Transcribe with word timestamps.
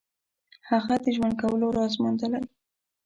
هغه 0.69 0.95
د 1.03 1.05
ژوند 1.15 1.33
کولو 1.41 1.67
راز 1.77 1.93
موندلی. 2.03 2.39